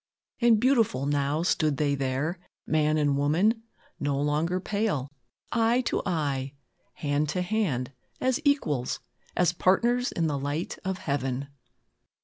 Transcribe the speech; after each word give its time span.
"And 0.39 0.59
beautiful 0.59 1.05
now 1.05 1.43
stood 1.43 1.77
they 1.77 1.93
there, 1.93 2.39
man 2.65 2.97
and 2.97 3.15
woman; 3.15 3.61
no 3.99 4.19
longer 4.19 4.59
pale; 4.59 5.07
eye 5.51 5.81
to 5.81 6.01
eye, 6.07 6.53
hand 6.93 7.29
to 7.29 7.43
hand, 7.43 7.91
as 8.19 8.39
equals, 8.43 8.99
as 9.37 9.53
partners 9.53 10.11
in 10.11 10.25
the 10.25 10.39
light 10.39 10.79
of 10.83 10.97
heaven." 10.97 11.49